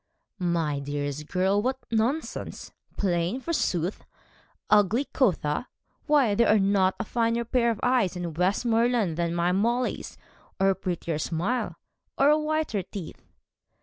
'My 0.39 0.79
dearest 0.79 1.27
girl, 1.27 1.61
what 1.61 1.77
nonsense! 1.91 2.71
Plain, 2.97 3.39
forsooth? 3.39 4.03
Ugly, 4.71 5.05
quotha? 5.13 5.67
Why, 6.07 6.33
there 6.33 6.47
are 6.49 6.57
not 6.57 6.95
a 6.99 7.03
finer 7.03 7.45
pair 7.45 7.69
of 7.69 7.79
eyes 7.83 8.15
in 8.15 8.33
Westmoreland 8.33 9.15
than 9.15 9.35
my 9.35 9.51
Molly's, 9.51 10.17
or 10.59 10.71
a 10.71 10.75
prettier 10.75 11.19
smile, 11.19 11.75
or 12.17 12.43
whiter 12.43 12.81
teeth.' 12.81 13.21